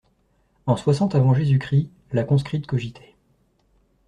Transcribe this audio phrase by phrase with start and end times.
[0.65, 3.13] En soixante avant Jésus-Christ, la conscrite cogitait.